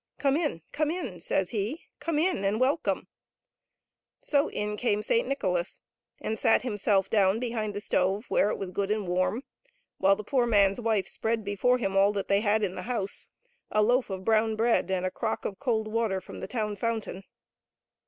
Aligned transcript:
Come 0.17 0.35
in, 0.35 0.63
come 0.71 0.89
in!" 0.89 1.19
says 1.19 1.51
he," 1.51 1.83
come 1.99 2.17
in 2.17 2.43
and 2.43 2.59
welcome!" 2.59 3.07
So 4.23 4.47
in 4.49 4.75
came 4.75 5.03
Saint 5.03 5.27
Nicholas, 5.27 5.83
and 6.19 6.39
sat 6.39 6.63
himself 6.63 7.07
down 7.07 7.37
behind 7.39 7.75
the 7.75 7.81
stove 7.81 8.25
where 8.27 8.49
it 8.49 8.57
was 8.57 8.71
good 8.71 8.89
and 8.89 9.07
warm, 9.07 9.43
while 9.99 10.15
the 10.15 10.23
poor 10.23 10.47
man's 10.47 10.81
wife 10.81 11.07
spread 11.07 11.43
before 11.43 11.77
him 11.77 11.95
all 11.95 12.13
that 12.13 12.29
they 12.29 12.41
had 12.41 12.63
in 12.63 12.73
the 12.73 12.81
house— 12.89 13.27
a 13.71 13.83
loaf 13.83 14.09
of 14.09 14.25
brown 14.25 14.55
bread 14.55 14.89
and 14.89 15.05
a 15.05 15.11
crock 15.11 15.45
of 15.45 15.59
cold 15.59 15.87
water 15.87 16.19
from 16.19 16.39
the 16.39 16.47
town 16.47 16.75
fountain. 16.77 17.23